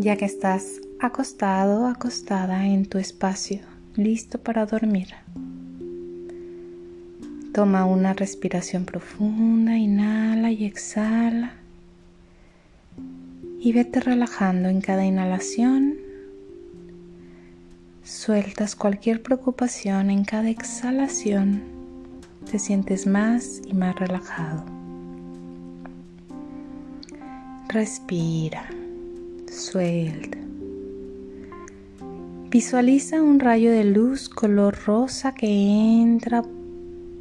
[0.00, 3.60] ya que estás acostado acostada en tu espacio,
[3.96, 5.08] listo para dormir.
[7.52, 11.52] Toma una respiración profunda, inhala y exhala.
[13.60, 15.96] Y vete relajando en cada inhalación.
[18.02, 21.62] Sueltas cualquier preocupación en cada exhalación.
[22.50, 24.64] Te sientes más y más relajado.
[27.68, 28.79] Respira.
[29.50, 30.38] Suelta.
[32.50, 36.44] Visualiza un rayo de luz color rosa que entra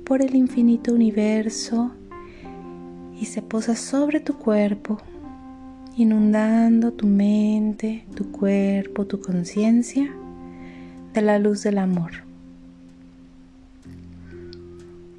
[0.05, 1.91] por el infinito universo
[3.19, 4.99] y se posa sobre tu cuerpo,
[5.97, 10.13] inundando tu mente, tu cuerpo, tu conciencia
[11.15, 12.11] de la luz del amor.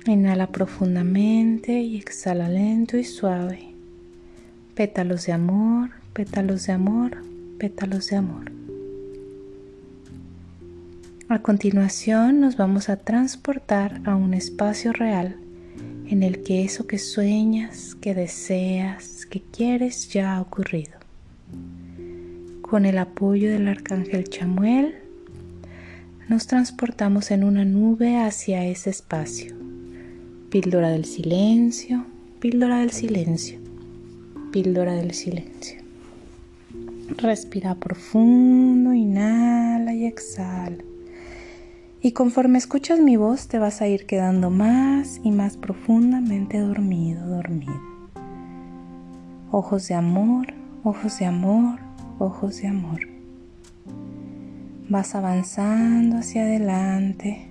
[0.06, 3.74] Inhala profundamente y exhala lento y suave.
[4.76, 7.16] Pétalos de amor, pétalos de amor,
[7.56, 8.52] pétalos de amor.
[11.30, 15.36] A continuación nos vamos a transportar a un espacio real
[16.06, 20.92] en el que eso que sueñas, que deseas, que quieres ya ha ocurrido.
[22.60, 24.96] Con el apoyo del arcángel Chamuel,
[26.28, 29.54] nos transportamos en una nube hacia ese espacio.
[30.50, 32.04] Píldora del silencio,
[32.40, 33.58] píldora del silencio,
[34.52, 35.79] píldora del silencio.
[37.16, 40.84] Respira profundo, inhala y exhala.
[42.00, 47.26] Y conforme escuchas mi voz te vas a ir quedando más y más profundamente dormido,
[47.26, 47.80] dormido.
[49.50, 51.80] Ojos de amor, ojos de amor,
[52.18, 53.00] ojos de amor.
[54.88, 57.48] Vas avanzando hacia adelante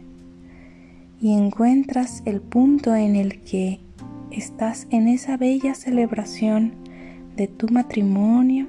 [1.22, 3.82] y encuentras el punto en el que
[4.32, 6.74] estás en esa bella celebración
[7.36, 8.68] de tu matrimonio,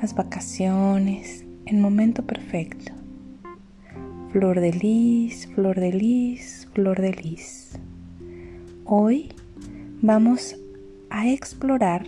[0.00, 2.92] las vacaciones, el momento perfecto
[4.32, 7.70] Flor de lis, flor de lis, flor de lis.
[8.84, 9.30] Hoy
[10.02, 10.56] vamos
[11.08, 12.04] a explorar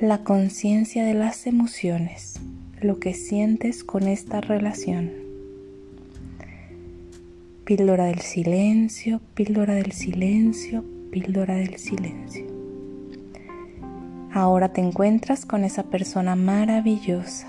[0.00, 2.40] la conciencia de las emociones,
[2.80, 5.12] lo que sientes con esta relación.
[7.64, 12.49] Píldora del silencio, píldora del silencio, píldora del silencio.
[14.32, 17.48] Ahora te encuentras con esa persona maravillosa.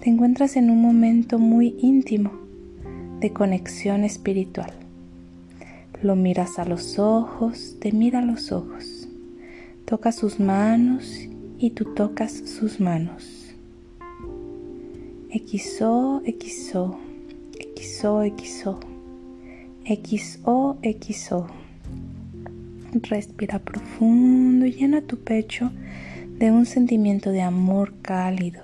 [0.00, 2.32] Te encuentras en un momento muy íntimo
[3.20, 4.72] de conexión espiritual.
[6.02, 9.08] Lo miras a los ojos, te mira a los ojos.
[9.84, 13.54] Toca sus manos y tú tocas sus manos.
[15.30, 16.98] XO, XO,
[17.76, 18.80] XO, XO,
[19.84, 21.69] XO, XO.
[22.92, 25.70] Respira profundo y llena tu pecho
[26.38, 28.62] de un sentimiento de amor cálido,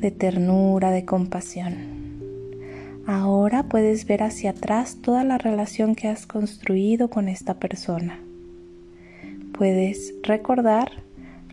[0.00, 1.74] de ternura, de compasión.
[3.06, 8.18] Ahora puedes ver hacia atrás toda la relación que has construido con esta persona.
[9.52, 10.90] Puedes recordar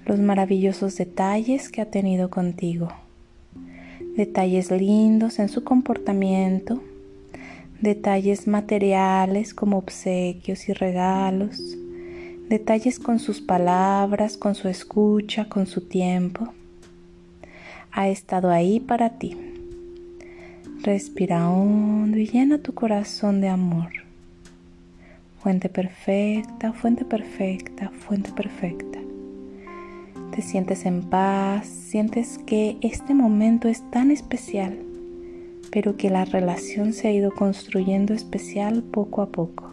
[0.06, 2.88] los maravillosos detalles que ha tenido contigo.
[4.16, 6.82] Detalles lindos en su comportamiento,
[7.82, 11.78] detalles materiales como obsequios y regalos,
[12.50, 16.54] detalles con sus palabras, con su escucha, con su tiempo.
[17.92, 19.38] Ha estado ahí para ti.
[20.82, 23.92] Respira hondo y llena tu corazón de amor.
[25.42, 29.00] Fuente perfecta, fuente perfecta, fuente perfecta.
[30.36, 34.78] Te sientes en paz, sientes que este momento es tan especial,
[35.72, 39.72] pero que la relación se ha ido construyendo especial poco a poco.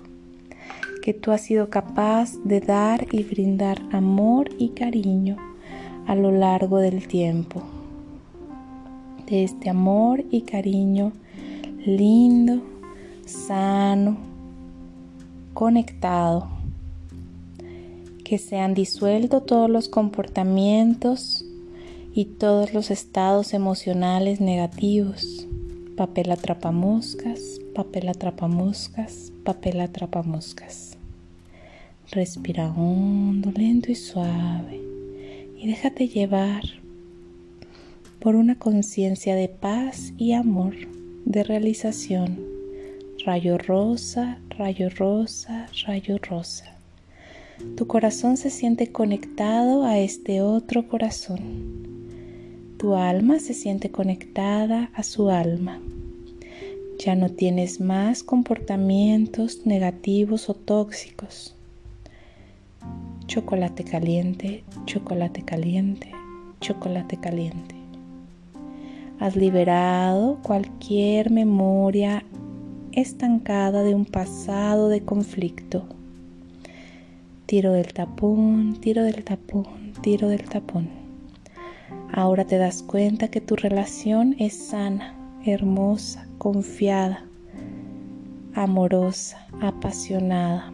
[1.02, 5.36] Que tú has sido capaz de dar y brindar amor y cariño
[6.06, 7.62] a lo largo del tiempo
[9.26, 11.12] de este amor y cariño
[11.84, 12.62] lindo,
[13.26, 14.16] sano,
[15.52, 16.48] conectado.
[18.24, 21.44] Que se han disuelto todos los comportamientos
[22.12, 25.46] y todos los estados emocionales negativos.
[25.96, 30.98] Papel atrapamoscas, papel atrapamoscas, papel atrapamoscas.
[32.10, 34.78] Respira hondo, lento y suave
[35.56, 36.64] y déjate llevar
[38.20, 40.74] por una conciencia de paz y amor,
[41.24, 42.40] de realización.
[43.24, 46.76] Rayo rosa, rayo rosa, rayo rosa.
[47.74, 51.85] Tu corazón se siente conectado a este otro corazón.
[52.86, 55.80] Tu alma se siente conectada a su alma.
[57.00, 61.56] Ya no tienes más comportamientos negativos o tóxicos.
[63.26, 66.12] Chocolate caliente, chocolate caliente,
[66.60, 67.74] chocolate caliente.
[69.18, 72.22] Has liberado cualquier memoria
[72.92, 75.82] estancada de un pasado de conflicto.
[77.46, 80.95] Tiro del tapón, tiro del tapón, tiro del tapón.
[82.12, 85.14] Ahora te das cuenta que tu relación es sana,
[85.44, 87.24] hermosa, confiada,
[88.54, 90.72] amorosa, apasionada,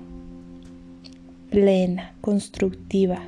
[1.50, 3.18] plena, constructiva.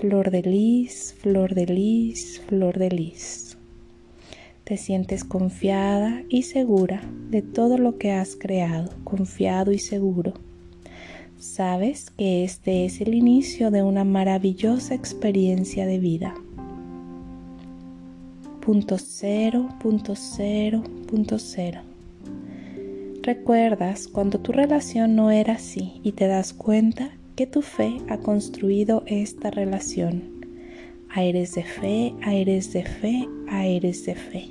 [0.00, 3.56] Flor de lis, flor de lis, flor de lis.
[4.64, 7.00] Te sientes confiada y segura
[7.30, 10.34] de todo lo que has creado, confiado y seguro.
[11.46, 16.34] Sabes que este es el inicio de una maravillosa experiencia de vida.
[18.60, 21.80] Punto cero, punto cero, punto cero.
[23.22, 28.18] Recuerdas cuando tu relación no era así y te das cuenta que tu fe ha
[28.18, 30.24] construido esta relación.
[31.08, 34.48] Aires de fe, aires de fe, aires de fe.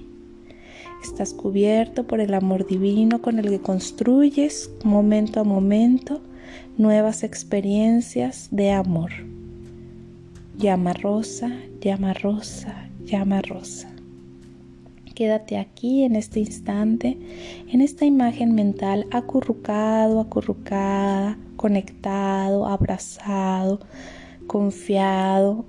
[1.03, 6.21] Estás cubierto por el amor divino con el que construyes momento a momento
[6.77, 9.12] nuevas experiencias de amor.
[10.57, 11.51] Llama rosa,
[11.81, 13.89] llama rosa, llama rosa.
[15.15, 17.18] Quédate aquí en este instante,
[17.71, 23.80] en esta imagen mental acurrucado, acurrucada, conectado, abrazado,
[24.45, 25.65] confiado,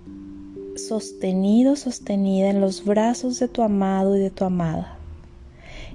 [0.76, 4.98] sostenido, sostenida en los brazos de tu amado y de tu amada,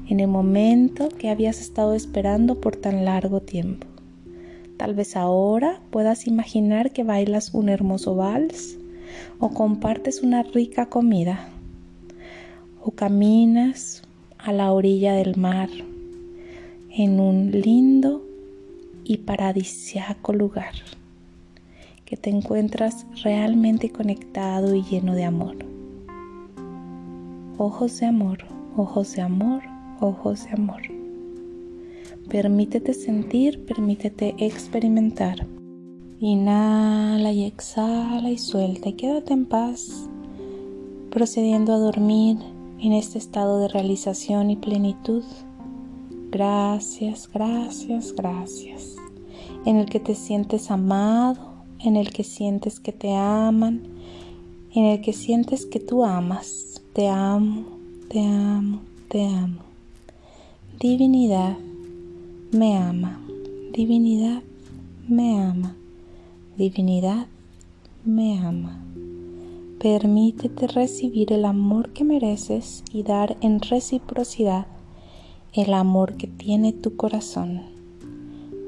[0.07, 3.90] en el momento que habías estado esperando por tan largo tiempo.
[4.81, 8.79] Tal vez ahora puedas imaginar que bailas un hermoso vals
[9.37, 11.49] o compartes una rica comida
[12.83, 14.01] o caminas
[14.39, 15.69] a la orilla del mar
[16.89, 18.25] en un lindo
[19.03, 20.73] y paradisiaco lugar,
[22.03, 25.57] que te encuentras realmente conectado y lleno de amor.
[27.59, 28.39] Ojos de amor,
[28.75, 29.61] ojos de amor,
[29.99, 31.00] ojos de amor.
[32.31, 35.45] Permítete sentir, permítete experimentar.
[36.21, 40.07] Inhala y exhala y suelta y quédate en paz,
[41.09, 42.37] procediendo a dormir
[42.79, 45.25] en este estado de realización y plenitud
[46.31, 48.95] Gracias, gracias, gracias.
[49.65, 53.81] En el que te sientes amado, en el que sientes que te aman,
[54.73, 56.81] en el que sientes que tú amas.
[56.93, 57.65] Te amo,
[58.07, 58.79] te amo,
[59.09, 59.59] te amo.
[60.79, 61.57] Divinidad
[62.51, 63.19] me ama.
[63.71, 64.43] Divinidad
[65.07, 65.75] me ama.
[66.57, 67.27] Divinidad
[68.03, 68.83] me ama.
[69.79, 74.67] Permítete recibir el amor que mereces y dar en reciprocidad
[75.53, 77.61] el amor que tiene tu corazón.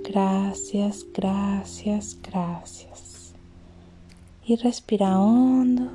[0.03, 3.33] Gracias, gracias, gracias.
[4.45, 5.89] Y respira hondo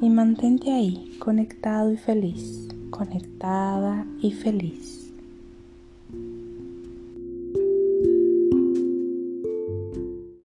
[0.00, 4.99] y mantente ahí, conectado y feliz, conectada y feliz.